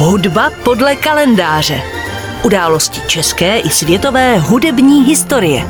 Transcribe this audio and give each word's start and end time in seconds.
Hudba 0.00 0.50
podle 0.64 0.96
kalendáře. 0.96 1.82
Události 2.44 3.00
české 3.06 3.58
i 3.58 3.68
světové 3.70 4.38
hudební 4.38 5.04
historie. 5.04 5.68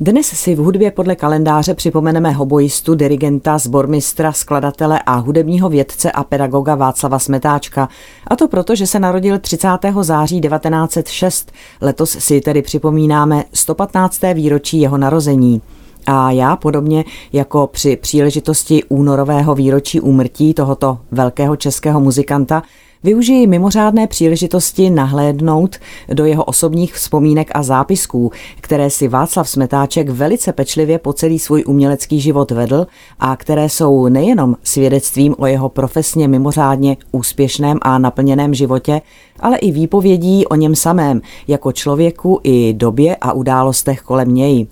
Dnes 0.00 0.26
si 0.26 0.54
v 0.54 0.58
hudbě 0.58 0.90
podle 0.90 1.16
kalendáře 1.16 1.74
připomeneme 1.74 2.30
hoboistu, 2.30 2.94
dirigenta, 2.94 3.58
zbormistra, 3.58 4.32
skladatele 4.32 5.00
a 5.06 5.14
hudebního 5.14 5.68
vědce 5.68 6.12
a 6.12 6.24
pedagoga 6.24 6.74
Václava 6.74 7.18
Smetáčka. 7.18 7.88
A 8.26 8.36
to 8.36 8.48
proto, 8.48 8.74
že 8.74 8.86
se 8.86 8.98
narodil 8.98 9.38
30. 9.38 9.68
září 10.00 10.40
1906. 10.40 11.52
Letos 11.80 12.10
si 12.10 12.40
tedy 12.40 12.62
připomínáme 12.62 13.44
115. 13.52 14.20
výročí 14.34 14.80
jeho 14.80 14.98
narození. 14.98 15.62
A 16.06 16.30
já 16.30 16.56
podobně 16.56 17.04
jako 17.32 17.66
při 17.66 17.96
příležitosti 17.96 18.84
únorového 18.84 19.54
výročí 19.54 20.00
úmrtí 20.00 20.54
tohoto 20.54 20.98
velkého 21.10 21.56
českého 21.56 22.00
muzikanta 22.00 22.62
Využiji 23.04 23.46
mimořádné 23.46 24.06
příležitosti 24.06 24.90
nahlédnout 24.90 25.76
do 26.12 26.24
jeho 26.24 26.44
osobních 26.44 26.94
vzpomínek 26.94 27.50
a 27.54 27.62
zápisků, 27.62 28.32
které 28.60 28.90
si 28.90 29.08
Václav 29.08 29.48
Smetáček 29.48 30.08
velice 30.08 30.52
pečlivě 30.52 30.98
po 30.98 31.12
celý 31.12 31.38
svůj 31.38 31.64
umělecký 31.66 32.20
život 32.20 32.50
vedl 32.50 32.86
a 33.20 33.36
které 33.36 33.68
jsou 33.68 34.08
nejenom 34.08 34.56
svědectvím 34.62 35.34
o 35.38 35.46
jeho 35.46 35.68
profesně 35.68 36.28
mimořádně 36.28 36.96
úspěšném 37.12 37.78
a 37.82 37.98
naplněném 37.98 38.54
životě, 38.54 39.00
ale 39.40 39.58
i 39.58 39.70
výpovědí 39.70 40.46
o 40.46 40.54
něm 40.54 40.74
samém, 40.74 41.20
jako 41.48 41.72
člověku 41.72 42.40
i 42.42 42.72
době 42.72 43.16
a 43.20 43.32
událostech 43.32 44.00
kolem 44.00 44.34
něj. 44.34 44.66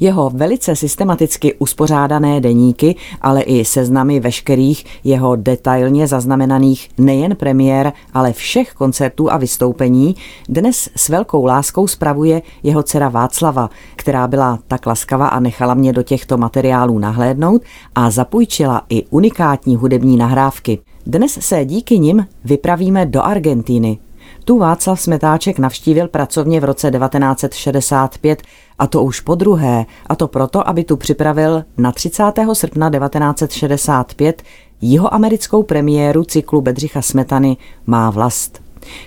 Jeho 0.00 0.30
velice 0.30 0.76
systematicky 0.76 1.54
uspořádané 1.54 2.40
deníky, 2.40 2.96
ale 3.20 3.42
i 3.42 3.64
seznamy 3.64 4.20
veškerých 4.20 4.84
jeho 5.04 5.36
detailně 5.36 6.06
zaznamenaných 6.06 6.88
nejen 6.98 7.36
premiér, 7.36 7.92
ale 8.14 8.32
všech 8.32 8.72
koncertů 8.72 9.32
a 9.32 9.36
vystoupení 9.36 10.16
dnes 10.48 10.88
s 10.96 11.08
velkou 11.08 11.44
láskou 11.44 11.86
spravuje 11.86 12.42
jeho 12.62 12.82
dcera 12.82 13.08
Václava, 13.08 13.70
která 13.96 14.28
byla 14.28 14.58
tak 14.68 14.86
laskava 14.86 15.28
a 15.28 15.40
nechala 15.40 15.74
mě 15.74 15.92
do 15.92 16.02
těchto 16.02 16.36
materiálů 16.36 16.98
nahlédnout 16.98 17.62
a 17.94 18.10
zapůjčila 18.10 18.82
i 18.88 19.04
unikátní 19.10 19.76
hudební 19.76 20.16
nahrávky. 20.16 20.78
Dnes 21.06 21.38
se 21.40 21.64
díky 21.64 21.98
nim 21.98 22.26
vypravíme 22.44 23.06
do 23.06 23.22
Argentíny, 23.22 23.98
tu 24.44 24.58
Václav 24.58 25.00
Smetáček 25.00 25.58
navštívil 25.58 26.08
pracovně 26.08 26.60
v 26.60 26.64
roce 26.64 26.90
1965 26.90 28.42
a 28.78 28.86
to 28.86 29.02
už 29.02 29.20
po 29.20 29.34
druhé, 29.34 29.86
a 30.06 30.16
to 30.16 30.28
proto, 30.28 30.68
aby 30.68 30.84
tu 30.84 30.96
připravil 30.96 31.64
na 31.78 31.92
30. 31.92 32.22
srpna 32.52 32.90
1965 32.90 34.42
jihoamerickou 34.80 35.62
premiéru 35.62 36.24
cyklu 36.24 36.60
Bedřicha 36.60 37.02
Smetany 37.02 37.56
Má 37.86 38.10
vlast. 38.10 38.62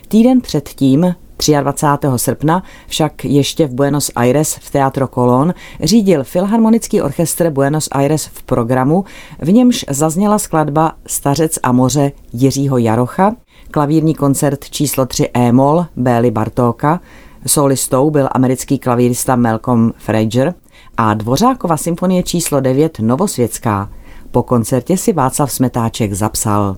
Týden 0.08 0.42
předtím, 0.42 1.16
23. 1.62 2.08
srpna 2.16 2.64
však 2.88 3.26
ještě 3.26 3.68
v 3.68 3.74
Buenos 3.74 4.12
Aires 4.16 4.56
v 4.56 4.72
Teatro 4.72 5.08
Colón 5.08 5.54
řídil 5.84 6.24
Filharmonický 6.24 7.02
orchestr 7.02 7.50
Buenos 7.50 7.90
Aires 7.92 8.26
v 8.26 8.44
programu, 8.44 9.06
v 9.40 9.52
němž 9.52 9.86
zazněla 9.90 10.40
skladba 10.40 10.94
Stařec 11.08 11.60
a 11.64 11.72
moře 11.72 12.12
Jiřího 12.34 12.78
Jarocha, 12.78 13.36
klavírní 13.72 14.16
koncert 14.16 14.70
číslo 14.70 15.06
3 15.06 15.30
E-moll 15.34 15.86
Béli 15.96 16.32
Bartóka, 16.32 17.00
solistou 17.48 18.10
byl 18.10 18.30
americký 18.32 18.80
klavírista 18.80 19.36
Malcolm 19.36 19.94
Frazier 19.98 20.54
a 20.98 21.14
Dvořákova 21.14 21.78
symfonie 21.78 22.23
číslo 22.23 22.60
9 22.60 23.00
Novosvětská. 23.00 23.90
Po 24.32 24.44
koncertě 24.44 24.98
si 24.98 25.14
Václav 25.14 25.52
Smetáček 25.52 26.14
zapsal. 26.14 26.78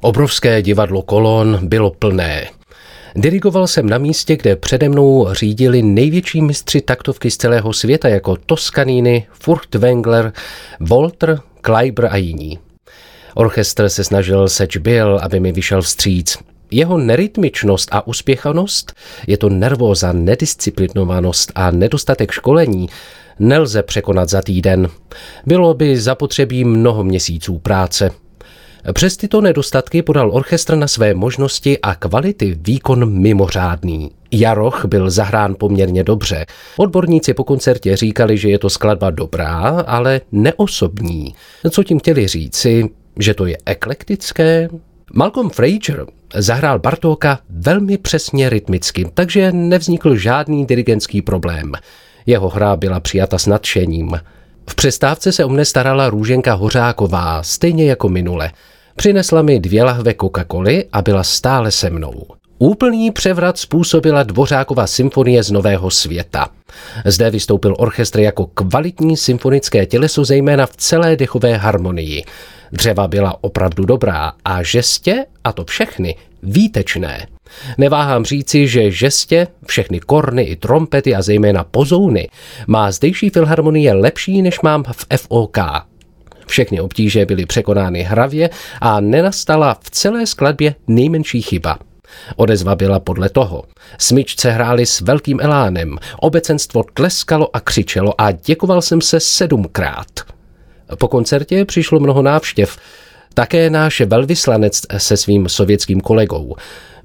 Obrovské 0.00 0.62
divadlo 0.62 1.02
Kolon 1.02 1.58
bylo 1.62 1.90
plné. 1.90 2.46
Dirigoval 3.14 3.66
jsem 3.66 3.88
na 3.88 3.98
místě, 3.98 4.36
kde 4.36 4.56
přede 4.56 4.88
mnou 4.88 5.28
řídili 5.32 5.82
největší 5.82 6.42
mistři 6.42 6.80
taktovky 6.80 7.30
z 7.30 7.36
celého 7.36 7.72
světa 7.72 8.08
jako 8.08 8.36
Toscanini, 8.46 9.26
Furtwängler, 9.44 10.32
Walter, 10.80 11.40
Kleiber 11.60 12.08
a 12.10 12.16
jiní. 12.16 12.58
Orchestr 13.38 13.88
se 13.88 14.04
snažil 14.04 14.48
seč 14.48 14.76
byl, 14.76 15.18
aby 15.22 15.40
mi 15.40 15.52
vyšel 15.52 15.82
vstříc. 15.82 16.38
Jeho 16.70 16.98
nerytmičnost 16.98 17.88
a 17.92 18.06
uspěchanost, 18.06 18.92
je 19.26 19.36
to 19.38 19.48
nervóza, 19.48 20.12
nedisciplinovanost 20.12 21.52
a 21.54 21.70
nedostatek 21.70 22.32
školení, 22.32 22.88
nelze 23.38 23.82
překonat 23.82 24.28
za 24.28 24.42
týden. 24.42 24.88
Bylo 25.46 25.74
by 25.74 26.00
zapotřebí 26.00 26.64
mnoho 26.64 27.04
měsíců 27.04 27.58
práce. 27.58 28.10
Přes 28.92 29.16
tyto 29.16 29.40
nedostatky 29.40 30.02
podal 30.02 30.30
orchestr 30.32 30.76
na 30.76 30.88
své 30.88 31.14
možnosti 31.14 31.78
a 31.78 31.94
kvality 31.94 32.58
výkon 32.60 33.20
mimořádný. 33.20 34.10
Jaroch 34.30 34.84
byl 34.84 35.10
zahrán 35.10 35.54
poměrně 35.58 36.04
dobře. 36.04 36.46
Odborníci 36.76 37.34
po 37.34 37.44
koncertě 37.44 37.96
říkali, 37.96 38.38
že 38.38 38.48
je 38.48 38.58
to 38.58 38.70
skladba 38.70 39.10
dobrá, 39.10 39.84
ale 39.86 40.20
neosobní. 40.32 41.34
Co 41.70 41.84
tím 41.84 41.98
chtěli 41.98 42.28
říci, 42.28 42.90
že 43.18 43.34
to 43.34 43.46
je 43.46 43.56
eklektické? 43.66 44.68
Malcolm 45.14 45.50
Frazier 45.50 46.06
zahrál 46.34 46.78
Bartóka 46.78 47.38
velmi 47.50 47.98
přesně 47.98 48.50
rytmicky, 48.50 49.06
takže 49.14 49.52
nevznikl 49.52 50.16
žádný 50.16 50.66
dirigentský 50.66 51.22
problém. 51.22 51.72
Jeho 52.26 52.48
hra 52.48 52.76
byla 52.76 53.00
přijata 53.00 53.38
s 53.38 53.46
nadšením. 53.46 54.20
V 54.70 54.74
přestávce 54.74 55.32
se 55.32 55.44
o 55.44 55.48
mne 55.48 55.64
starala 55.64 56.10
Růženka 56.10 56.54
Hořáková, 56.54 57.42
stejně 57.42 57.86
jako 57.86 58.08
minule. 58.08 58.52
Přinesla 58.96 59.42
mi 59.42 59.60
dvě 59.60 59.84
lahve 59.84 60.12
Coca-Coly 60.12 60.84
a 60.92 61.02
byla 61.02 61.22
stále 61.22 61.70
se 61.70 61.90
mnou. 61.90 62.26
Úplný 62.58 63.10
převrat 63.10 63.58
způsobila 63.58 64.22
Dvořákova 64.22 64.86
symfonie 64.86 65.42
z 65.42 65.50
Nového 65.50 65.90
světa. 65.90 66.48
Zde 67.04 67.30
vystoupil 67.30 67.74
orchestr 67.78 68.20
jako 68.20 68.46
kvalitní 68.46 69.16
symfonické 69.16 69.86
těleso, 69.86 70.24
zejména 70.24 70.66
v 70.66 70.76
celé 70.76 71.16
dechové 71.16 71.56
harmonii. 71.56 72.24
Dřeva 72.72 73.08
byla 73.08 73.44
opravdu 73.44 73.84
dobrá 73.84 74.32
a 74.44 74.62
žestě, 74.62 75.26
a 75.44 75.52
to 75.52 75.64
všechny, 75.64 76.14
výtečné. 76.42 77.26
Neváhám 77.78 78.24
říci, 78.24 78.68
že 78.68 78.90
žestě, 78.90 79.46
všechny 79.66 80.00
korny 80.00 80.42
i 80.42 80.56
trompety 80.56 81.14
a 81.14 81.22
zejména 81.22 81.64
pozouny, 81.64 82.28
má 82.66 82.90
zdejší 82.90 83.30
filharmonie 83.30 83.92
lepší, 83.92 84.42
než 84.42 84.60
mám 84.60 84.84
v 84.92 85.06
FOK. 85.16 85.58
Všechny 86.46 86.80
obtíže 86.80 87.26
byly 87.26 87.46
překonány 87.46 88.02
hravě 88.02 88.50
a 88.80 89.00
nenastala 89.00 89.76
v 89.80 89.90
celé 89.90 90.26
skladbě 90.26 90.74
nejmenší 90.86 91.42
chyba. 91.42 91.78
Odezva 92.36 92.74
byla 92.74 93.00
podle 93.00 93.28
toho. 93.28 93.64
Smyčce 93.98 94.50
hráli 94.50 94.86
s 94.86 95.00
velkým 95.00 95.40
elánem, 95.40 95.98
obecenstvo 96.20 96.84
tleskalo 96.94 97.56
a 97.56 97.60
křičelo 97.60 98.20
a 98.20 98.32
děkoval 98.32 98.82
jsem 98.82 99.00
se 99.00 99.20
sedmkrát. 99.20 100.06
Po 100.98 101.08
koncertě 101.08 101.64
přišlo 101.64 102.00
mnoho 102.00 102.22
návštěv, 102.22 102.76
také 103.34 103.70
náš 103.70 104.00
velvyslanec 104.00 104.80
se 104.96 105.16
svým 105.16 105.48
sovětským 105.48 106.00
kolegou. 106.00 106.56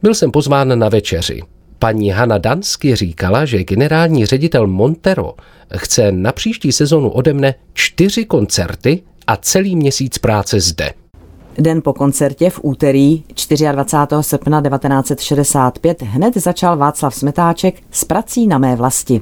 Byl 0.01 0.13
jsem 0.16 0.31
pozván 0.31 0.79
na 0.79 0.89
večeři. 0.89 1.41
Paní 1.79 2.09
Hanna 2.09 2.38
Dansky 2.38 2.95
říkala, 2.95 3.45
že 3.45 3.63
generální 3.63 4.25
ředitel 4.25 4.68
Montero 4.68 5.33
chce 5.78 6.12
na 6.12 6.31
příští 6.31 6.72
sezonu 6.72 7.09
ode 7.09 7.33
mne 7.33 7.56
čtyři 7.73 8.25
koncerty 8.25 9.03
a 9.28 9.38
celý 9.38 9.75
měsíc 9.75 10.18
práce 10.18 10.59
zde. 10.59 10.94
Den 11.57 11.81
po 11.81 11.94
koncertě 11.94 12.50
v 12.50 12.59
úterý 12.63 13.23
24. 13.72 14.22
srpna 14.22 14.62
1965 14.62 16.01
hned 16.01 16.38
začal 16.38 16.78
Václav 16.78 17.16
Smetáček 17.16 17.75
s 17.91 18.06
prací 18.06 18.47
na 18.47 18.57
mé 18.57 18.75
vlasti. 18.75 19.22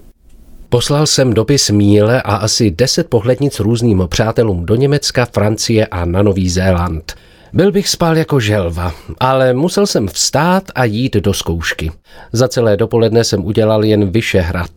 Poslal 0.69 1.05
jsem 1.05 1.33
dopis 1.33 1.69
Míle 1.69 2.21
a 2.21 2.35
asi 2.35 2.71
deset 2.71 3.09
pohlednic 3.09 3.59
různým 3.59 4.03
přátelům 4.07 4.65
do 4.65 4.75
Německa, 4.75 5.25
Francie 5.25 5.87
a 5.87 6.05
na 6.05 6.21
Nový 6.21 6.49
Zéland. 6.49 7.13
Byl 7.53 7.71
bych 7.71 7.89
spal 7.89 8.17
jako 8.17 8.39
želva, 8.39 8.93
ale 9.19 9.53
musel 9.53 9.87
jsem 9.87 10.07
vstát 10.07 10.63
a 10.75 10.85
jít 10.85 11.15
do 11.15 11.33
zkoušky. 11.33 11.91
Za 12.31 12.47
celé 12.47 12.77
dopoledne 12.77 13.23
jsem 13.23 13.45
udělal 13.45 13.83
jen 13.83 14.09
Vyšehrad. 14.09 14.69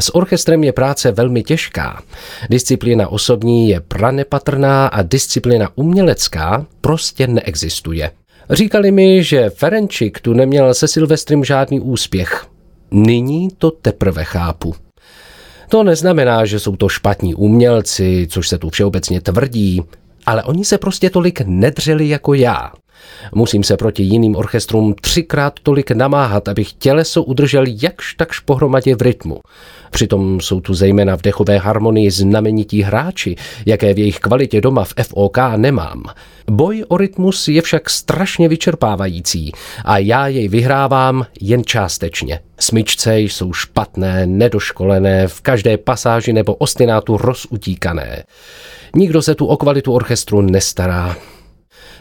S 0.00 0.14
orchestrem 0.14 0.64
je 0.64 0.72
práce 0.72 1.12
velmi 1.12 1.42
těžká. 1.42 2.02
Disciplína 2.50 3.08
osobní 3.08 3.68
je 3.68 3.80
pranepatrná 3.80 4.86
a 4.86 5.02
disciplína 5.02 5.68
umělecká 5.74 6.66
prostě 6.80 7.26
neexistuje. 7.26 8.10
Říkali 8.50 8.90
mi, 8.90 9.24
že 9.24 9.50
Ferenčik 9.50 10.20
tu 10.20 10.32
neměl 10.32 10.74
se 10.74 10.88
Silvestrem 10.88 11.44
žádný 11.44 11.80
úspěch. 11.80 12.46
Nyní 12.90 13.48
to 13.58 13.70
teprve 13.70 14.24
chápu. 14.24 14.74
To 15.68 15.82
neznamená, 15.82 16.44
že 16.44 16.60
jsou 16.60 16.76
to 16.76 16.88
špatní 16.88 17.34
umělci, 17.34 18.26
což 18.30 18.48
se 18.48 18.58
tu 18.58 18.70
všeobecně 18.70 19.20
tvrdí, 19.20 19.82
ale 20.26 20.44
oni 20.44 20.64
se 20.64 20.78
prostě 20.78 21.10
tolik 21.10 21.40
nedřeli 21.40 22.08
jako 22.08 22.34
já. 22.34 22.72
Musím 23.34 23.64
se 23.64 23.76
proti 23.76 24.02
jiným 24.02 24.36
orchestrům 24.36 24.94
třikrát 25.00 25.60
tolik 25.62 25.90
namáhat, 25.90 26.48
abych 26.48 26.72
těleso 26.72 27.22
udržel 27.22 27.64
jakž 27.82 28.14
takž 28.14 28.38
pohromadě 28.40 28.94
v 28.96 29.02
rytmu. 29.02 29.40
Přitom 29.90 30.40
jsou 30.40 30.60
tu 30.60 30.74
zejména 30.74 31.16
v 31.16 31.22
dechové 31.22 31.58
harmonii 31.58 32.10
znamenití 32.10 32.82
hráči, 32.82 33.36
jaké 33.66 33.94
v 33.94 33.98
jejich 33.98 34.18
kvalitě 34.18 34.60
doma 34.60 34.84
v 34.84 34.94
FOK 35.02 35.38
nemám. 35.56 36.02
Boj 36.50 36.84
o 36.88 36.96
rytmus 36.96 37.48
je 37.48 37.62
však 37.62 37.90
strašně 37.90 38.48
vyčerpávající 38.48 39.52
a 39.84 39.98
já 39.98 40.26
jej 40.26 40.48
vyhrávám 40.48 41.26
jen 41.40 41.64
částečně. 41.64 42.40
Smyčce 42.60 43.20
jsou 43.20 43.52
špatné, 43.52 44.26
nedoškolené, 44.26 45.28
v 45.28 45.40
každé 45.40 45.76
pasáži 45.76 46.32
nebo 46.32 46.54
ostinátu 46.54 47.16
rozutíkané. 47.16 48.24
Nikdo 48.96 49.22
se 49.22 49.34
tu 49.34 49.46
o 49.46 49.56
kvalitu 49.56 49.92
orchestru 49.92 50.40
nestará. 50.40 51.16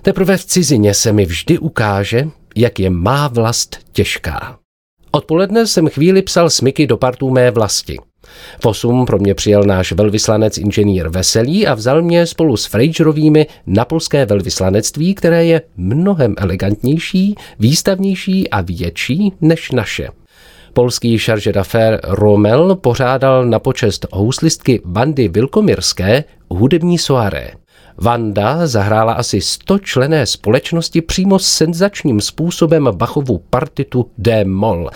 Teprve 0.01 0.37
v 0.37 0.45
cizině 0.45 0.93
se 0.93 1.13
mi 1.13 1.25
vždy 1.25 1.57
ukáže, 1.57 2.27
jak 2.55 2.79
je 2.79 2.89
má 2.89 3.27
vlast 3.27 3.77
těžká. 3.91 4.57
Odpoledne 5.15 5.67
jsem 5.67 5.87
chvíli 5.87 6.21
psal 6.21 6.49
smyky 6.49 6.87
do 6.87 6.97
partů 6.97 7.29
mé 7.29 7.51
vlasti. 7.51 7.97
V 8.61 8.65
8 8.65 9.05
pro 9.05 9.19
mě 9.19 9.33
přijel 9.33 9.63
náš 9.63 9.91
velvyslanec 9.91 10.57
inženýr 10.57 11.09
Veselý 11.09 11.67
a 11.67 11.73
vzal 11.73 12.01
mě 12.01 12.25
spolu 12.25 12.57
s 12.57 12.65
Fragerovými 12.65 13.47
na 13.67 13.85
polské 13.85 14.25
velvyslanectví, 14.25 15.15
které 15.15 15.45
je 15.45 15.61
mnohem 15.77 16.35
elegantnější, 16.37 17.35
výstavnější 17.59 18.49
a 18.49 18.61
větší 18.61 19.33
než 19.41 19.71
naše. 19.71 20.09
Polský 20.73 21.17
charge 21.17 21.53
d'affaires 21.53 21.99
Romel 22.03 22.75
pořádal 22.75 23.45
na 23.45 23.59
počest 23.59 24.05
houslistky 24.11 24.81
Vandy 24.85 25.27
Vilkomirské 25.27 26.23
hudební 26.49 26.97
soaré. 26.97 27.51
Vanda 27.97 28.67
zahrála 28.67 29.13
asi 29.13 29.41
100 29.41 29.79
člené 29.79 30.25
společnosti 30.25 31.01
přímo 31.01 31.39
senzačním 31.39 32.21
způsobem 32.21 32.89
Bachovu 32.91 33.37
partitu 33.49 34.11
D-moll. 34.17 34.89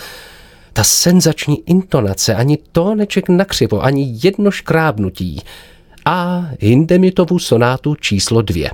Ta 0.73 0.83
senzační 0.83 1.69
intonace, 1.69 2.35
ani 2.35 2.57
tóneček 2.71 3.29
nakřivo, 3.29 3.83
ani 3.83 4.19
jedno 4.23 4.51
škrábnutí. 4.51 5.41
A 6.05 6.45
Hindemitovu 6.59 7.39
sonátu 7.39 7.95
číslo 7.95 8.41
dvě. 8.41 8.71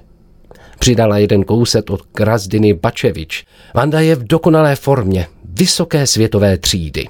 Přidala 0.79 1.17
jeden 1.17 1.43
kouset 1.43 1.89
od 1.89 2.01
Krazdiny 2.01 2.73
Bačevič. 2.73 3.45
Vanda 3.73 3.99
je 3.99 4.15
v 4.15 4.23
dokonalé 4.23 4.75
formě, 4.75 5.27
vysoké 5.43 6.07
světové 6.07 6.57
třídy. 6.57 7.07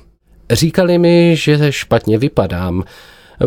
Říkali 0.51 0.97
mi, 0.97 1.35
že 1.35 1.71
špatně 1.71 2.17
vypadám. 2.17 2.83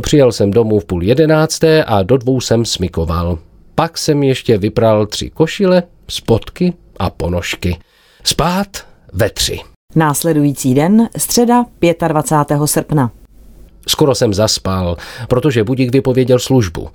Přijel 0.01 0.33
jsem 0.33 0.51
domů 0.51 0.81
v 0.81 0.85
půl 0.85 1.03
jedenácté 1.03 1.85
a 1.85 2.03
do 2.03 2.17
dvou 2.17 2.41
jsem 2.41 2.65
smikoval. 2.65 3.39
Pak 3.79 3.99
jsem 3.99 4.23
ještě 4.23 4.59
vypral 4.59 5.07
tři 5.07 5.31
košile, 5.31 5.83
spotky 6.09 6.73
a 6.99 7.11
ponožky. 7.11 7.79
Spát 8.25 8.69
ve 9.13 9.31
tři. 9.31 9.61
Následující 9.95 10.75
den, 10.75 11.09
středa 11.17 11.65
25. 12.09 12.59
srpna. 12.65 13.11
Skoro 13.89 14.15
jsem 14.15 14.35
zaspal, 14.35 14.97
protože 15.29 15.65
budík 15.65 15.93
vypověděl 15.93 16.39
službu. 16.39 16.89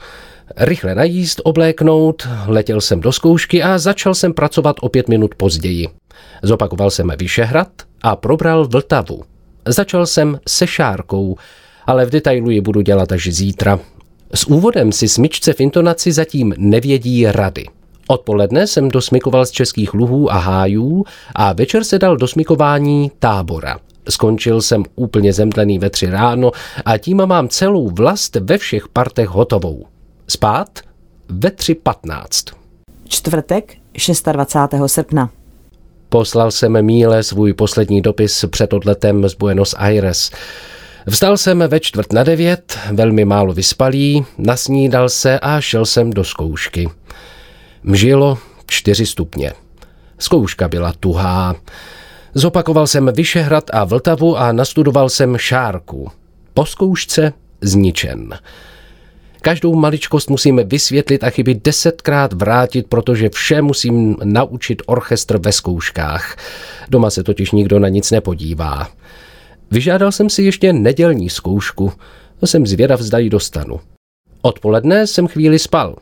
Rychle 0.58 0.96
najíst, 0.96 1.42
obléknout, 1.44 2.28
letěl 2.48 2.82
jsem 2.82 3.02
do 3.02 3.12
zkoušky 3.12 3.64
a 3.64 3.78
začal 3.78 4.16
jsem 4.16 4.34
pracovat 4.34 4.76
o 4.82 4.90
pět 4.90 5.10
minut 5.10 5.36
později. 5.36 5.88
Zopakoval 6.42 6.92
jsem 6.92 7.12
Vyšehrad 7.18 7.72
a 8.02 8.16
probral 8.16 8.68
Vltavu. 8.68 9.24
Začal 9.66 10.06
jsem 10.06 10.40
se 10.48 10.68
šárkou, 10.68 11.38
ale 11.86 12.06
v 12.06 12.10
detailu 12.10 12.50
ji 12.50 12.62
budu 12.62 12.82
dělat 12.82 13.12
až 13.12 13.28
zítra. 13.28 13.80
S 14.36 14.48
úvodem 14.48 14.92
si 14.92 15.10
smyčce 15.10 15.54
v 15.54 15.60
intonaci 15.60 16.12
zatím 16.12 16.54
nevědí 16.58 17.26
rady. 17.26 17.66
Odpoledne 18.08 18.68
jsem 18.68 18.90
dosmikoval 18.90 19.46
z 19.46 19.52
českých 19.52 19.94
luhů 19.94 20.32
a 20.32 20.38
hájů 20.38 21.04
a 21.36 21.54
večer 21.54 21.84
se 21.84 22.00
dal 22.00 22.18
do 22.18 22.28
smikování 22.28 23.12
tábora. 23.20 23.80
Skončil 24.10 24.62
jsem 24.62 24.84
úplně 24.96 25.34
zemdlený 25.34 25.80
ve 25.80 25.90
tři 25.90 26.06
ráno 26.06 26.52
a 26.86 26.98
tím 26.98 27.26
mám 27.26 27.50
celou 27.50 27.90
vlast 27.90 28.36
ve 28.36 28.58
všech 28.58 28.88
partech 28.88 29.30
hotovou. 29.30 29.86
Spát 30.28 30.80
ve 31.30 31.50
3.15. 31.50 32.56
Čtvrtek 33.08 33.74
26. 34.32 34.94
srpna. 34.94 35.30
Poslal 36.10 36.52
jsem 36.52 36.86
Míle 36.86 37.24
svůj 37.24 37.54
poslední 37.54 38.02
dopis 38.02 38.46
před 38.50 38.74
odletem 38.74 39.30
z 39.30 39.34
Buenos 39.34 39.76
Aires. 39.78 40.32
Vstal 41.10 41.38
jsem 41.38 41.64
ve 41.68 41.80
čtvrt 41.80 42.14
na 42.14 42.24
devět, 42.24 42.80
velmi 42.92 43.26
málo 43.26 43.54
vyspalý, 43.54 44.26
nasnídal 44.38 45.10
se 45.10 45.40
a 45.40 45.62
šel 45.62 45.86
jsem 45.86 46.12
do 46.12 46.24
zkoušky. 46.24 46.90
Mžilo 47.84 48.38
čtyři 48.68 49.06
stupně. 49.06 49.54
Zkouška 50.20 50.68
byla 50.68 50.94
tuhá. 51.00 51.56
Zopakoval 52.34 52.88
jsem 52.88 53.12
Vyšehrad 53.14 53.64
a 53.74 53.84
Vltavu 53.84 54.38
a 54.38 54.52
nastudoval 54.52 55.10
jsem 55.10 55.38
Šárku. 55.38 56.12
Po 56.54 56.66
zkoušce 56.66 57.34
zničen. 57.62 58.40
Každou 59.42 59.76
maličkost 59.76 60.30
musím 60.30 60.62
vysvětlit 60.66 61.24
a 61.24 61.30
chyby 61.30 61.56
desetkrát 61.56 62.34
vrátit, 62.34 62.88
protože 62.88 63.30
vše 63.30 63.62
musím 63.62 64.16
naučit 64.24 64.82
orchestr 64.86 65.38
ve 65.38 65.52
zkouškách. 65.52 66.38
Doma 66.90 67.10
se 67.10 67.24
totiž 67.24 67.52
nikdo 67.52 67.80
na 67.80 67.90
nic 67.90 68.12
nepodívá. 68.12 68.88
Vyžádal 69.74 70.12
jsem 70.12 70.30
si 70.30 70.44
ještě 70.44 70.74
nedělní 70.74 71.30
zkoušku. 71.30 71.92
To 72.40 72.48
jsem 72.48 72.68
zvědav, 72.68 73.02
zda 73.02 73.18
ji 73.18 73.30
dostanu. 73.30 73.80
Odpoledne 74.42 75.08
jsem 75.08 75.28
chvíli 75.28 75.60
spal. 75.60 75.96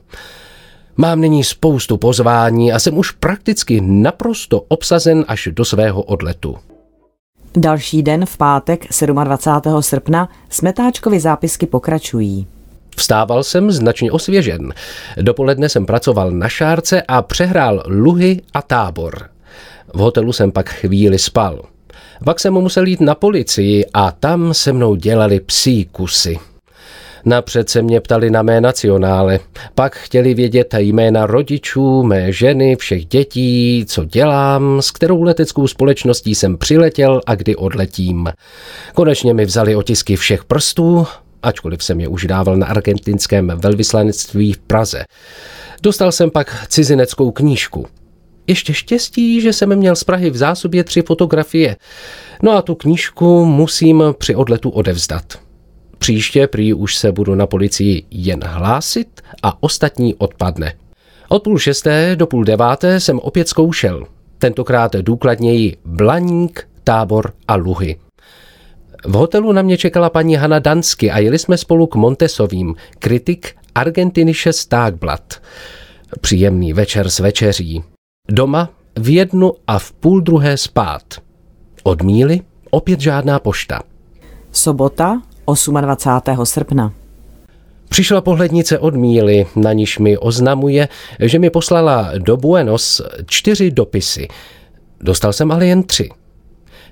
Mám 0.97 1.21
nyní 1.21 1.43
spoustu 1.43 1.97
pozvání 1.97 2.73
a 2.73 2.79
jsem 2.79 2.97
už 2.97 3.11
prakticky 3.11 3.81
naprosto 3.81 4.61
obsazen 4.61 5.25
až 5.27 5.49
do 5.51 5.65
svého 5.65 6.01
odletu. 6.01 6.57
Další 7.57 8.03
den 8.03 8.25
v 8.25 8.37
pátek 8.37 8.85
27. 9.23 9.81
srpna 9.81 10.29
Smetáčkovi 10.49 11.19
zápisky 11.19 11.65
pokračují. 11.65 12.47
Vstával 12.97 13.43
jsem 13.43 13.71
značně 13.71 14.11
osvěžen. 14.11 14.73
Dopoledne 15.21 15.69
jsem 15.69 15.85
pracoval 15.85 16.31
na 16.31 16.49
šárce 16.49 17.01
a 17.01 17.21
přehrál 17.21 17.83
luhy 17.87 18.41
a 18.53 18.61
tábor. 18.61 19.29
V 19.93 19.99
hotelu 19.99 20.33
jsem 20.33 20.51
pak 20.51 20.69
chvíli 20.69 21.19
spal. 21.19 21.70
Pak 22.25 22.39
jsem 22.39 22.53
musel 22.53 22.87
jít 22.87 23.01
na 23.01 23.15
policii 23.15 23.85
a 23.93 24.11
tam 24.11 24.53
se 24.53 24.73
mnou 24.73 24.95
dělali 24.95 25.39
psí 25.39 25.85
kusy. 25.85 26.39
Napřed 27.25 27.69
se 27.69 27.81
mě 27.81 28.01
ptali 28.01 28.29
na 28.29 28.41
mé 28.41 28.61
nacionále, 28.61 29.39
pak 29.75 29.95
chtěli 29.95 30.33
vědět 30.33 30.73
jména 30.77 31.25
rodičů, 31.25 32.03
mé 32.03 32.31
ženy, 32.31 32.75
všech 32.75 33.05
dětí, 33.05 33.85
co 33.87 34.05
dělám, 34.05 34.81
s 34.81 34.91
kterou 34.91 35.23
leteckou 35.23 35.67
společností 35.67 36.35
jsem 36.35 36.57
přiletěl 36.57 37.21
a 37.25 37.35
kdy 37.35 37.55
odletím. 37.55 38.29
Konečně 38.93 39.33
mi 39.33 39.45
vzali 39.45 39.75
otisky 39.75 40.15
všech 40.15 40.43
prstů, 40.45 41.07
ačkoliv 41.43 41.83
jsem 41.83 41.99
je 41.99 42.07
už 42.07 42.25
dával 42.25 42.57
na 42.57 42.67
argentinském 42.67 43.51
velvyslanectví 43.55 44.53
v 44.53 44.59
Praze. 44.59 45.03
Dostal 45.83 46.11
jsem 46.11 46.31
pak 46.31 46.67
cizineckou 46.67 47.31
knížku. 47.31 47.85
Ještě 48.51 48.73
štěstí, 48.73 49.41
že 49.41 49.53
jsem 49.53 49.75
měl 49.75 49.95
z 49.95 50.03
Prahy 50.03 50.29
v 50.29 50.37
zásobě 50.37 50.83
tři 50.83 51.01
fotografie. 51.01 51.75
No 52.43 52.51
a 52.51 52.61
tu 52.61 52.75
knížku 52.75 53.45
musím 53.45 54.03
při 54.17 54.35
odletu 54.35 54.69
odevzdat. 54.69 55.39
Příště 55.97 56.47
prý 56.47 56.73
už 56.73 56.95
se 56.95 57.11
budu 57.11 57.35
na 57.35 57.47
policii 57.47 58.03
jen 58.11 58.43
hlásit 58.43 59.21
a 59.43 59.63
ostatní 59.63 60.15
odpadne. 60.15 60.73
Od 61.29 61.43
půl 61.43 61.59
šesté 61.59 62.15
do 62.15 62.27
půl 62.27 62.43
deváté 62.43 62.99
jsem 62.99 63.19
opět 63.19 63.47
zkoušel. 63.47 64.05
Tentokrát 64.37 64.95
důkladněji 64.95 65.77
Blaník, 65.85 66.67
Tábor 66.83 67.33
a 67.47 67.55
Luhy. 67.55 67.95
V 69.05 69.13
hotelu 69.13 69.51
na 69.51 69.61
mě 69.61 69.77
čekala 69.77 70.09
paní 70.09 70.35
Hanna 70.35 70.59
Dansky 70.59 71.11
a 71.11 71.19
jeli 71.19 71.39
jsme 71.39 71.57
spolu 71.57 71.87
k 71.87 71.95
Montesovým, 71.95 72.75
kritik 72.99 73.55
Argentinische 73.75 74.53
Stagblad. 74.53 75.41
Příjemný 76.21 76.73
večer 76.73 77.09
s 77.09 77.19
večeří. 77.19 77.83
Doma 78.31 78.69
v 78.99 79.09
jednu 79.09 79.53
a 79.67 79.79
v 79.79 79.91
půl 79.91 80.21
druhé 80.21 80.57
spát. 80.57 81.03
Od 81.83 82.01
míly 82.01 82.41
opět 82.69 82.99
žádná 82.99 83.39
pošta. 83.39 83.81
Sobota 84.51 85.21
28. 85.81 86.45
srpna. 86.45 86.93
Přišla 87.89 88.21
pohlednice 88.21 88.79
od 88.79 88.95
Míly, 88.95 89.45
na 89.55 89.73
níž 89.73 89.99
mi 89.99 90.17
oznamuje, 90.17 90.87
že 91.19 91.39
mi 91.39 91.49
poslala 91.49 92.11
do 92.17 92.37
Buenos 92.37 93.01
čtyři 93.25 93.71
dopisy. 93.71 94.27
Dostal 95.01 95.33
jsem 95.33 95.51
ale 95.51 95.67
jen 95.67 95.83
tři. 95.83 96.09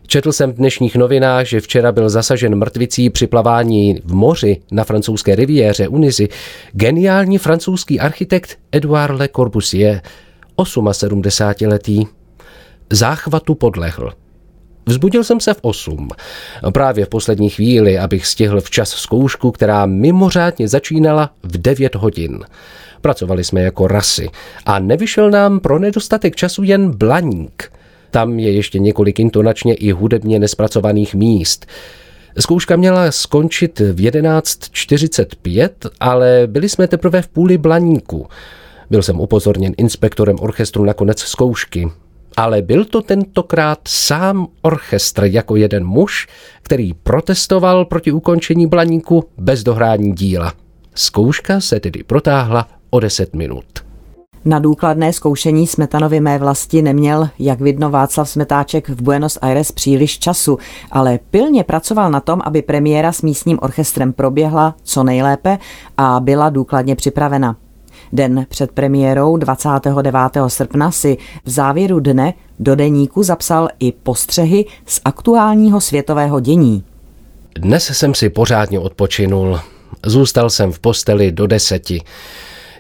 Četl 0.08 0.32
jsem 0.32 0.52
v 0.52 0.56
dnešních 0.56 0.96
novinách, 0.96 1.46
že 1.46 1.62
včera 1.62 1.92
byl 1.92 2.10
zasažen 2.10 2.56
mrtvicí 2.56 3.10
při 3.10 3.28
plavání 3.28 4.02
v 4.06 4.14
moři 4.14 4.58
na 4.72 4.84
francouzské 4.84 5.36
riviéře 5.36 5.88
Unizy 5.88 6.28
geniální 6.72 7.38
francouzský 7.38 8.00
architekt 8.00 8.58
Edouard 8.72 9.20
Le 9.20 9.28
Corbusier, 9.28 10.02
78-letý. 10.64 12.06
Záchvatu 12.90 13.56
podlehl. 13.56 14.14
Vzbudil 14.86 15.24
jsem 15.24 15.40
se 15.40 15.54
v 15.54 15.60
8. 15.62 16.08
Právě 16.74 17.06
v 17.06 17.10
poslední 17.10 17.50
chvíli, 17.50 18.00
abych 18.00 18.28
stihl 18.28 18.62
včas 18.62 18.90
zkoušku, 18.90 19.52
která 19.52 19.86
mimořádně 19.86 20.68
začínala 20.68 21.30
v 21.44 21.58
9 21.58 21.96
hodin. 21.96 22.40
Pracovali 23.02 23.44
jsme 23.44 23.62
jako 23.62 23.88
rasy 23.88 24.30
a 24.66 24.80
nevyšel 24.80 25.32
nám 25.32 25.60
pro 25.60 25.80
nedostatek 25.80 26.36
času 26.36 26.64
jen 26.64 26.92
blaník. 26.92 27.72
Tam 28.12 28.40
je 28.40 28.52
ještě 28.52 28.80
několik 28.80 29.20
intonačně 29.20 29.74
i 29.74 29.92
hudebně 29.92 30.40
nespracovaných 30.40 31.16
míst. 31.16 31.66
Zkouška 32.40 32.76
měla 32.76 33.12
skončit 33.12 33.80
v 33.80 33.96
11.45, 33.96 35.70
ale 36.00 36.44
byli 36.48 36.70
jsme 36.70 36.88
teprve 36.88 37.22
v 37.22 37.28
půli 37.28 37.58
blaníku. 37.58 38.28
Byl 38.90 39.02
jsem 39.02 39.20
upozorněn 39.20 39.74
inspektorem 39.78 40.36
orchestru 40.40 40.86
na 40.86 40.94
konec 40.94 41.20
zkoušky. 41.20 41.92
Ale 42.38 42.62
byl 42.62 42.86
to 42.86 43.02
tentokrát 43.02 43.80
sám 43.88 44.48
orchestr 44.62 45.24
jako 45.24 45.56
jeden 45.56 45.86
muž, 45.86 46.28
který 46.62 46.94
protestoval 46.94 47.86
proti 47.86 48.12
ukončení 48.12 48.68
blaníku 48.68 49.24
bez 49.38 49.64
dohrání 49.64 50.14
díla. 50.14 50.54
Zkouška 50.96 51.60
se 51.60 51.80
tedy 51.80 52.04
protáhla 52.04 52.68
o 52.90 53.00
10 53.00 53.36
minut. 53.36 53.66
Na 54.46 54.60
důkladné 54.60 55.14
zkoušení 55.14 55.68
Smetanovy 55.68 56.20
mé 56.20 56.38
vlasti 56.38 56.82
neměl, 56.82 57.30
jak 57.40 57.62
vidno 57.62 57.90
Václav 57.90 58.30
Smetáček 58.30 58.90
v 58.90 59.02
Buenos 59.02 59.38
Aires 59.42 59.72
příliš 59.72 60.20
času, 60.20 60.58
ale 60.92 61.20
pilně 61.32 61.64
pracoval 61.64 62.12
na 62.12 62.20
tom, 62.20 62.42
aby 62.44 62.62
premiéra 62.62 63.12
s 63.12 63.22
místním 63.22 63.60
orchestrem 63.62 64.14
proběhla 64.14 64.76
co 64.84 65.04
nejlépe 65.04 65.58
a 65.98 66.20
byla 66.20 66.50
důkladně 66.50 66.96
připravena. 66.96 67.56
Den 68.14 68.46
před 68.50 68.72
premiérou 68.72 69.38
29. 69.38 70.16
srpna 70.48 70.92
si 70.92 71.18
v 71.46 71.50
závěru 71.50 72.00
dne 72.00 72.34
do 72.60 72.76
deníku 72.76 73.24
zapsal 73.24 73.68
i 73.80 73.92
postřehy 73.92 74.66
z 74.86 75.02
aktuálního 75.06 75.82
světového 75.82 76.40
dění. 76.40 76.84
Dnes 77.56 77.86
jsem 77.98 78.14
si 78.14 78.30
pořádně 78.30 78.80
odpočinul. 78.80 79.60
Zůstal 80.06 80.50
jsem 80.50 80.72
v 80.72 80.80
posteli 80.80 81.32
do 81.32 81.48
deseti. 81.48 82.02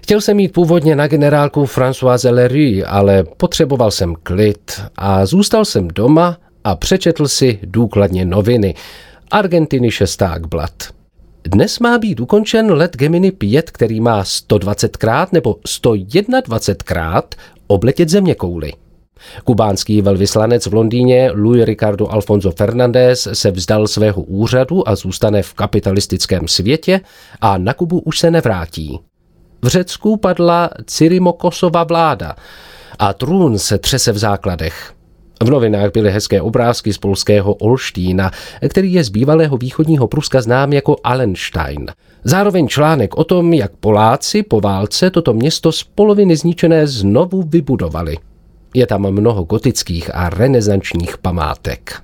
Chtěl 0.03 0.21
jsem 0.21 0.39
jít 0.39 0.53
původně 0.53 0.95
na 0.95 1.07
generálku 1.07 1.65
Françoise 1.65 2.33
Lery, 2.33 2.83
ale 2.83 3.23
potřeboval 3.23 3.91
jsem 3.91 4.15
klid 4.23 4.81
a 4.95 5.25
zůstal 5.25 5.65
jsem 5.65 5.87
doma 5.87 6.37
a 6.63 6.75
přečetl 6.75 7.27
si 7.27 7.59
důkladně 7.63 8.25
noviny. 8.25 8.75
Argentiny 9.31 9.91
šesták 9.91 10.47
blad. 10.47 10.71
Dnes 11.43 11.79
má 11.79 11.97
být 11.97 12.19
ukončen 12.19 12.71
let 12.71 12.97
Gemini 12.97 13.31
5, 13.31 13.71
který 13.71 13.99
má 13.99 14.23
120krát 14.23 15.27
nebo 15.31 15.53
121krát 15.53 17.23
obletět 17.67 18.09
země 18.09 18.35
kouly. 18.35 18.73
Kubánský 19.43 20.01
velvyslanec 20.01 20.65
v 20.65 20.73
Londýně 20.73 21.31
Louis 21.33 21.65
Ricardo 21.65 22.07
Alfonso 22.07 22.51
Fernández 22.51 23.27
se 23.33 23.51
vzdal 23.51 23.87
svého 23.87 24.21
úřadu 24.21 24.89
a 24.89 24.95
zůstane 24.95 25.43
v 25.43 25.53
kapitalistickém 25.53 26.47
světě 26.47 27.01
a 27.41 27.57
na 27.57 27.73
Kubu 27.73 27.99
už 27.99 28.19
se 28.19 28.31
nevrátí. 28.31 28.99
V 29.61 29.67
Řecku 29.67 30.17
padla 30.17 30.69
Cyrimokosova 30.85 31.83
vláda 31.83 32.35
a 32.99 33.13
trůn 33.13 33.59
se 33.59 33.77
třese 33.77 34.11
v 34.11 34.17
základech. 34.17 34.93
V 35.43 35.49
novinách 35.49 35.91
byly 35.91 36.11
hezké 36.11 36.41
obrázky 36.41 36.93
z 36.93 36.97
polského 36.97 37.53
Olštína, 37.53 38.31
který 38.69 38.93
je 38.93 39.03
z 39.03 39.09
bývalého 39.09 39.57
východního 39.57 40.07
Pruska 40.07 40.41
znám 40.41 40.73
jako 40.73 40.95
Allenstein. 41.03 41.87
Zároveň 42.23 42.67
článek 42.67 43.17
o 43.17 43.23
tom, 43.23 43.53
jak 43.53 43.71
Poláci 43.71 44.43
po 44.43 44.61
válce 44.61 45.09
toto 45.09 45.33
město 45.33 45.71
z 45.71 45.83
poloviny 45.83 46.35
zničené 46.35 46.87
znovu 46.87 47.43
vybudovali. 47.43 48.17
Je 48.73 48.87
tam 48.87 49.11
mnoho 49.11 49.43
gotických 49.43 50.15
a 50.15 50.29
renesančních 50.29 51.17
památek. 51.17 52.01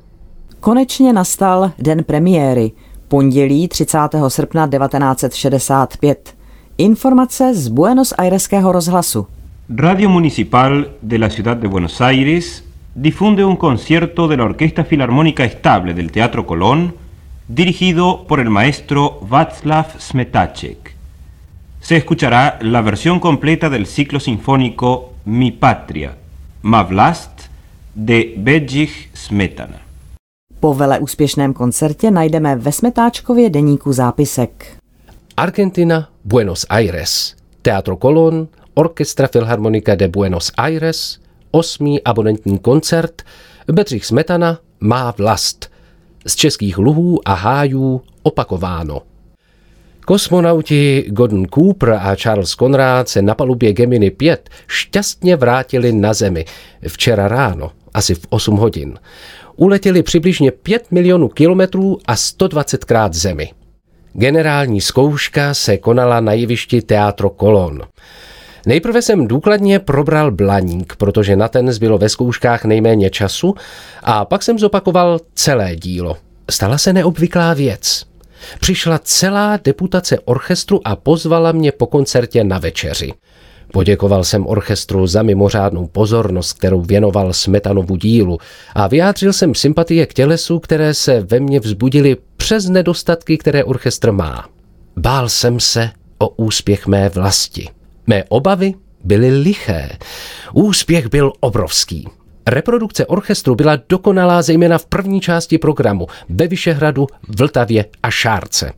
Konečně 0.60 1.13
nastal 1.13 1.72
den 1.80 2.04
premiéry, 2.04 2.72
pondělí 3.08 3.68
30. 3.68 3.98
srpna 4.27 4.68
1965. 4.68 6.36
Informace 6.77 7.56
z 7.56 7.68
Buenos 7.68 8.13
Aireského 8.18 8.72
rozhlasu. 8.72 9.27
Radio 9.77 10.10
Municipal 10.10 10.86
de 11.04 11.18
la 11.18 11.30
Ciudad 11.30 11.58
de 11.58 11.68
Buenos 11.68 12.01
Aires 12.01 12.64
difunde 12.96 13.44
un 13.44 13.58
concierto 13.58 14.28
de 14.28 14.38
la 14.38 14.46
Orquesta 14.46 14.86
Filarmónica 14.86 15.44
Estable 15.44 15.94
del 15.94 16.12
Teatro 16.12 16.46
Colón 16.46 16.96
dirigido 17.48 18.25
por 18.28 18.40
el 18.40 18.50
maestro 18.50 19.20
Václav 19.22 20.00
Smetáček. 20.00 20.96
Se 21.82 21.98
escuchará 21.98 22.58
la 22.62 22.82
versión 22.82 23.20
completa 23.20 23.70
del 23.70 23.86
ciclo 23.86 24.20
sinfónico 24.20 25.14
Mi 25.25 25.52
Patria, 25.52 26.16
Mavlast 26.62 27.50
de 27.94 28.34
Bedřich 28.38 29.10
Smetana. 29.14 29.80
Po 30.60 30.74
vele 30.74 31.00
úspěšném 31.00 31.54
koncertě 31.54 32.12
najdeme 32.12 32.56
ve 32.56 32.72
Smetáčkově 32.72 33.50
deníku 33.50 33.94
zápisek. 33.94 34.78
Argentina, 35.38 36.10
Buenos 36.24 36.66
Aires, 36.70 37.36
Teatro 37.62 37.98
Colón, 37.98 38.48
Orchestra 38.74 39.28
Filharmonica 39.28 39.96
de 39.96 40.08
Buenos 40.08 40.52
Aires, 40.58 41.20
osmý 41.56 42.04
abonentní 42.04 42.60
koncert, 42.60 43.22
Bedřich 43.72 44.06
Smetana 44.06 44.60
má 44.80 45.12
vlast. 45.18 45.72
Z 46.28 46.36
českých 46.36 46.78
luhů 46.78 47.20
a 47.26 47.34
hájů 47.34 48.02
opakováno. 48.24 49.02
Kosmonauti 50.06 51.06
Gordon 51.08 51.46
Cooper 51.54 51.94
a 51.94 52.16
Charles 52.16 52.52
Conrad 52.52 53.10
se 53.10 53.22
na 53.22 53.36
palubě 53.36 53.74
Gemini 53.74 54.12
5 54.12 54.50
šťastně 54.68 55.36
vrátili 55.36 55.94
na 55.94 56.14
Zemi 56.14 56.46
včera 56.88 57.28
ráno, 57.28 57.72
asi 57.94 58.16
v 58.16 58.28
8 58.30 58.56
hodin. 58.56 59.00
Uletěli 59.56 60.04
přibližně 60.04 60.52
5 60.52 60.92
milionů 60.92 61.28
kilometrů 61.30 61.98
a 62.08 62.16
120 62.16 62.86
krát 62.86 63.14
Zemi. 63.14 63.52
Generální 64.14 64.82
zkouška 64.82 65.54
se 65.54 65.78
konala 65.78 66.20
na 66.20 66.34
jevišti 66.34 66.82
Teatro 66.82 67.30
Kolon. 67.30 67.82
Nejprve 68.65 69.01
jsem 69.01 69.27
důkladně 69.27 69.79
probral 69.79 70.31
blaník, 70.31 70.95
protože 70.95 71.36
na 71.36 71.48
ten 71.48 71.72
zbylo 71.72 71.98
ve 71.98 72.10
zkouškách 72.10 72.65
nejméně 72.65 73.10
času 73.10 73.55
a 74.03 74.25
pak 74.25 74.43
jsem 74.43 74.60
zopakoval 74.60 75.19
celé 75.34 75.75
dílo. 75.75 76.17
Stala 76.51 76.77
se 76.77 76.93
neobvyklá 76.93 77.53
věc. 77.53 78.05
Přišla 78.60 79.00
celá 79.03 79.60
deputace 79.63 80.19
orchestru 80.19 80.81
a 80.86 80.95
pozvala 80.95 81.51
mě 81.51 81.72
po 81.72 81.88
koncertě 81.88 82.43
na 82.43 82.60
večeři. 82.60 83.13
Poděkoval 83.72 84.24
jsem 84.24 84.48
orchestru 84.48 85.07
za 85.07 85.24
mimořádnou 85.24 85.88
pozornost, 85.88 86.53
kterou 86.53 86.81
věnoval 86.81 87.34
Smetanovu 87.34 87.95
dílu 87.95 88.38
a 88.75 88.88
vyjádřil 88.88 89.34
jsem 89.34 89.55
sympatie 89.55 90.05
k 90.05 90.13
tělesu, 90.13 90.60
které 90.60 90.93
se 90.93 91.22
ve 91.22 91.39
mně 91.39 91.60
vzbudily 91.60 92.17
přes 92.38 92.65
nedostatky, 92.65 93.38
které 93.38 93.63
orchestr 93.63 94.12
má. 94.12 94.50
Bál 94.98 95.29
jsem 95.29 95.60
se 95.60 95.89
o 96.17 96.29
úspěch 96.29 96.88
mé 96.88 97.10
vlasti. 97.10 97.69
Mé 98.08 98.24
obavy 98.30 98.74
byly 99.04 99.38
liché. 99.38 99.90
Úspěch 100.54 101.08
byl 101.08 101.34
obrovský. 101.40 102.08
Reprodukce 102.48 103.06
orchestru 103.06 103.56
byla 103.56 103.78
dokonalá 103.90 104.42
zejména 104.42 104.78
v 104.78 104.86
první 104.86 105.22
části 105.22 105.58
programu 105.58 106.08
ve 106.30 106.48
Vyšehradu, 106.48 107.08
Vltavě 107.40 107.86
a 108.04 108.10
Šárce. 108.10 108.72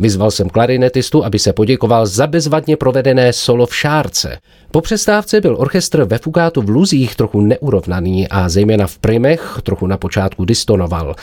Vyzval 0.00 0.30
jsem 0.30 0.48
klarinetistu, 0.48 1.24
aby 1.24 1.38
se 1.38 1.52
poděkoval 1.52 2.06
za 2.06 2.26
bezvadně 2.26 2.76
provedené 2.76 3.32
solo 3.32 3.66
v 3.66 3.76
Šárce. 3.76 4.38
Po 4.70 4.80
přestávce 4.80 5.40
byl 5.40 5.56
orchestr 5.58 6.04
ve 6.04 6.18
fugátu 6.18 6.62
v 6.62 6.68
Luzích 6.68 7.14
trochu 7.14 7.40
neurovnaný 7.40 8.28
a 8.28 8.48
zejména 8.48 8.86
v 8.86 8.98
primech 8.98 9.58
trochu 9.62 9.86
na 9.86 9.96
počátku 9.96 10.44
distonoval. 10.44 11.14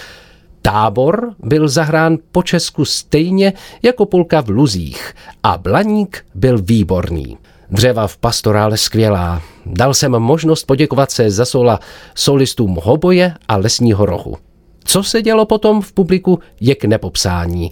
Tábor 0.68 1.34
byl 1.40 1.68
zahrán 1.68 2.18
po 2.32 2.44
Česku 2.44 2.86
stejně 2.86 3.54
jako 3.84 4.06
polka 4.06 4.42
v 4.42 4.50
Luzích 4.50 5.14
a 5.44 5.58
Blaník 5.58 6.26
byl 6.36 6.62
výborný. 6.62 7.38
Dřeva 7.72 8.08
v 8.08 8.18
pastorále 8.18 8.78
skvělá. 8.78 9.42
Dal 9.66 9.94
jsem 9.94 10.12
možnost 10.12 10.64
poděkovat 10.64 11.12
se 11.12 11.32
za 11.32 11.46
sola 11.46 11.80
solistům 12.16 12.80
hoboje 12.84 13.34
a 13.48 13.58
lesního 13.58 14.06
rohu. 14.06 14.36
Co 14.84 15.04
se 15.04 15.22
dělo 15.22 15.46
potom 15.46 15.82
v 15.82 15.94
publiku, 15.94 16.40
je 16.60 16.76
k 16.76 16.86
nepopsání. 16.86 17.72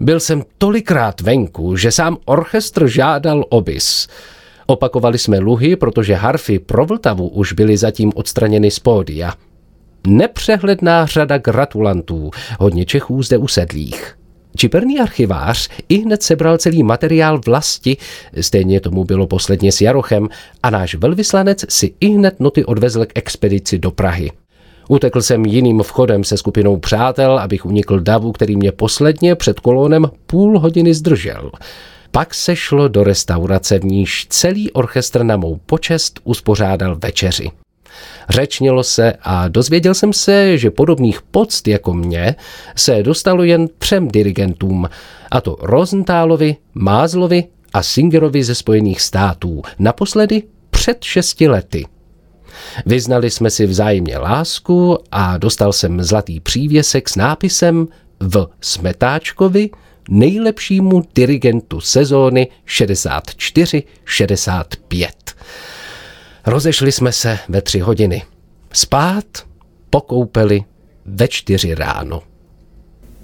Byl 0.00 0.20
jsem 0.20 0.42
tolikrát 0.58 1.20
venku, 1.20 1.76
že 1.76 1.92
sám 1.92 2.16
orchestr 2.24 2.86
žádal 2.86 3.44
obis. 3.48 4.08
Opakovali 4.66 5.18
jsme 5.18 5.38
luhy, 5.38 5.76
protože 5.76 6.14
harfy 6.14 6.58
pro 6.58 6.86
Vltavu 6.86 7.28
už 7.28 7.52
byly 7.52 7.76
zatím 7.76 8.12
odstraněny 8.14 8.70
z 8.70 8.78
pódia. 8.78 9.34
Nepřehledná 10.06 11.06
řada 11.06 11.38
gratulantů, 11.38 12.30
hodně 12.60 12.84
Čechů 12.84 13.22
zde 13.22 13.38
usedlých. 13.38 14.16
Čiperný 14.56 15.00
archivář 15.00 15.68
i 15.88 15.98
hned 15.98 16.22
sebral 16.22 16.58
celý 16.58 16.82
materiál 16.82 17.40
vlasti, 17.46 17.96
stejně 18.40 18.80
tomu 18.80 19.04
bylo 19.04 19.26
posledně 19.26 19.72
s 19.72 19.80
Jarochem, 19.80 20.28
a 20.62 20.70
náš 20.70 20.94
velvyslanec 20.94 21.64
si 21.68 21.94
i 22.00 22.08
hned 22.08 22.40
noty 22.40 22.64
odvezl 22.64 23.04
k 23.04 23.12
expedici 23.14 23.78
do 23.78 23.90
Prahy. 23.90 24.30
Utekl 24.88 25.22
jsem 25.22 25.44
jiným 25.44 25.82
vchodem 25.82 26.24
se 26.24 26.36
skupinou 26.36 26.76
přátel, 26.76 27.38
abych 27.38 27.66
unikl 27.66 28.00
davu, 28.00 28.32
který 28.32 28.56
mě 28.56 28.72
posledně 28.72 29.34
před 29.34 29.60
kolónem 29.60 30.10
půl 30.26 30.58
hodiny 30.58 30.94
zdržel. 30.94 31.50
Pak 32.10 32.34
se 32.34 32.56
šlo 32.56 32.88
do 32.88 33.04
restaurace, 33.04 33.78
v 33.78 33.84
níž 33.84 34.26
celý 34.30 34.72
orchestr 34.72 35.22
na 35.22 35.36
mou 35.36 35.60
počest 35.66 36.20
uspořádal 36.24 36.96
večeři. 36.96 37.50
Řečnilo 38.28 38.82
se 38.82 39.12
a 39.22 39.48
dozvěděl 39.48 39.94
jsem 39.94 40.12
se, 40.12 40.58
že 40.58 40.70
podobných 40.70 41.22
poct 41.22 41.68
jako 41.68 41.94
mě 41.94 42.34
se 42.76 43.02
dostalo 43.02 43.42
jen 43.42 43.68
třem 43.78 44.08
dirigentům, 44.08 44.88
a 45.30 45.40
to 45.40 45.56
Rosenthálovi, 45.60 46.56
Mázlovi 46.74 47.44
a 47.72 47.82
Singerovi 47.82 48.44
ze 48.44 48.54
Spojených 48.54 49.00
států, 49.00 49.62
naposledy 49.78 50.42
před 50.70 51.04
šesti 51.04 51.48
lety. 51.48 51.86
Vyznali 52.86 53.30
jsme 53.30 53.50
si 53.50 53.66
vzájemně 53.66 54.18
lásku 54.18 54.98
a 55.12 55.38
dostal 55.38 55.72
jsem 55.72 56.02
zlatý 56.02 56.40
přívěsek 56.40 57.08
s 57.08 57.16
nápisem 57.16 57.88
v 58.20 58.46
Smetáčkovi 58.60 59.70
nejlepšímu 60.08 61.02
dirigentu 61.14 61.80
sezóny 61.80 62.48
64-65. 62.66 65.08
Rozešli 66.46 66.92
jsme 66.92 67.12
se 67.12 67.38
ve 67.48 67.62
tři 67.62 67.78
hodiny. 67.78 68.22
Spát, 68.72 69.24
pokoupeli 69.90 70.64
ve 71.06 71.28
čtyři 71.28 71.74
ráno. 71.74 72.22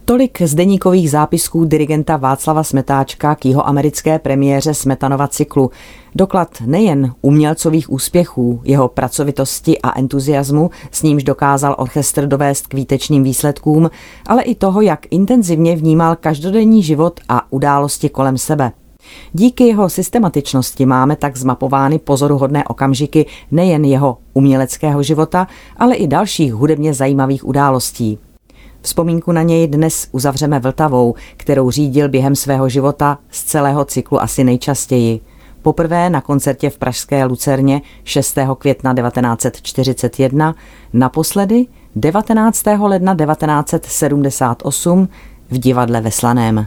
Tolik 0.04 0.42
z 0.42 0.54
deníkových 0.54 1.10
zápisků 1.10 1.64
dirigenta 1.64 2.16
Václava 2.16 2.64
Smetáčka 2.64 3.34
k 3.34 3.44
jeho 3.44 3.68
americké 3.68 4.18
premiéře 4.18 4.74
Smetanova 4.74 5.28
cyklu. 5.28 5.70
Doklad 6.14 6.48
nejen 6.66 7.14
umělcových 7.20 7.90
úspěchů, 7.92 8.60
jeho 8.64 8.88
pracovitosti 8.88 9.78
a 9.80 9.98
entuziasmu, 9.98 10.70
s 10.90 11.02
nímž 11.02 11.22
dokázal 11.22 11.74
orchestr 11.78 12.26
dovést 12.26 12.66
k 12.66 12.74
výtečným 12.74 13.22
výsledkům, 13.22 13.90
ale 14.26 14.42
i 14.42 14.54
toho, 14.54 14.80
jak 14.80 15.06
intenzivně 15.10 15.76
vnímal 15.76 16.16
každodenní 16.16 16.82
život 16.82 17.20
a 17.28 17.52
události 17.52 18.08
kolem 18.08 18.38
sebe. 18.38 18.72
Díky 19.32 19.64
jeho 19.64 19.88
systematičnosti 19.88 20.86
máme 20.86 21.16
tak 21.16 21.36
zmapovány 21.36 21.98
pozoruhodné 21.98 22.64
okamžiky 22.64 23.26
nejen 23.50 23.84
jeho 23.84 24.18
uměleckého 24.34 25.02
života, 25.02 25.46
ale 25.76 25.94
i 25.94 26.06
dalších 26.06 26.54
hudebně 26.54 26.94
zajímavých 26.94 27.46
událostí. 27.46 28.18
Vzpomínku 28.82 29.32
na 29.32 29.42
něj 29.42 29.68
dnes 29.68 30.08
uzavřeme 30.12 30.60
Vltavou, 30.60 31.14
kterou 31.36 31.70
řídil 31.70 32.08
během 32.08 32.36
svého 32.36 32.68
života 32.68 33.18
z 33.30 33.44
celého 33.44 33.84
cyklu 33.84 34.22
asi 34.22 34.44
nejčastěji. 34.44 35.20
Poprvé 35.62 36.10
na 36.10 36.20
koncertě 36.20 36.70
v 36.70 36.78
Pražské 36.78 37.24
Lucerně 37.24 37.82
6. 38.04 38.38
května 38.58 38.94
1941, 38.94 40.54
naposledy 40.92 41.66
19. 41.96 42.62
ledna 42.80 43.14
1978 43.14 45.08
v 45.50 45.58
divadle 45.58 46.00
ve 46.00 46.10
Slaném. 46.10 46.66